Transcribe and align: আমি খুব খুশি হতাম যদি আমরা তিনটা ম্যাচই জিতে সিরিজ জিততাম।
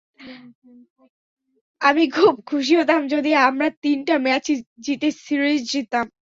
আমি 1.81 2.03
খুব 2.11 2.33
খুশি 2.47 2.73
হতাম 2.79 3.01
যদি 3.13 3.31
আমরা 3.47 3.67
তিনটা 3.83 4.15
ম্যাচই 4.25 4.55
জিতে 4.85 5.09
সিরিজ 5.19 5.61
জিততাম। 5.71 6.05